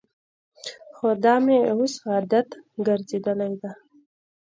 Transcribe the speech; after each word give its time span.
خو 0.95 1.07
دا 1.23 1.35
مې 1.45 1.57
اوس 1.71 1.93
عادت 2.09 2.49
ګرځېدلی. 2.85 3.53